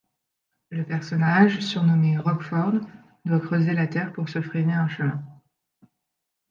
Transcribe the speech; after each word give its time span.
Le 0.71 0.83
personnage, 0.83 1.59
surnommé 1.59 2.17
Rockford, 2.17 2.73
doit 3.25 3.39
creuser 3.39 3.73
la 3.73 3.85
terre 3.85 4.11
pour 4.13 4.29
se 4.29 4.41
frayer 4.41 4.73
un 4.73 4.87
chemin. 4.87 5.23